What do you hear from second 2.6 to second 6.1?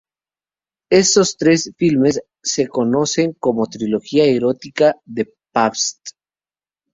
conocen como la "trilogía erótica" de Pabst.